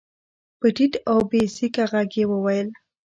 [0.59, 2.67] په ټيټ او بې سېکه غږ يې وويل.